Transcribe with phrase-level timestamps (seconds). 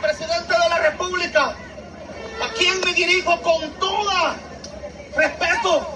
[0.00, 1.54] presidente de la República,
[2.42, 4.36] a quien me dirijo con toda
[5.14, 5.94] respeto.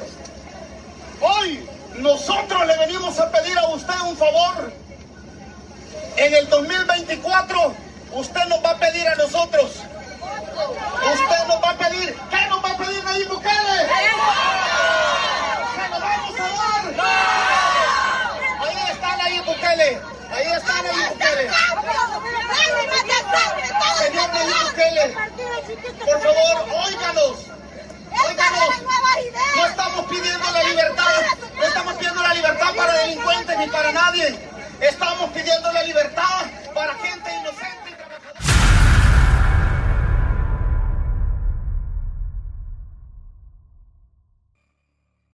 [1.20, 4.72] Hoy nosotros le venimos a pedir a usted un favor.
[6.16, 7.74] En el 2024
[8.12, 9.70] usted nos va a pedir a nosotros.
[9.72, 12.16] Usted nos va a pedir.
[12.30, 13.88] ¿Qué nos va a pedir Nayib Bukele?
[15.74, 16.42] ¿Se lo vamos a
[16.96, 17.24] dar?
[18.60, 20.01] Ahí está Nayib Bukele.
[20.32, 21.51] Ahí está Nayib Bukele.
[25.82, 27.36] Por favor, óiganos.
[28.28, 28.68] Óiganos.
[29.56, 31.22] No estamos pidiendo la libertad,
[31.56, 34.38] no estamos pidiendo la libertad para delincuentes ni para nadie.
[34.80, 36.45] Estamos pidiendo la libertad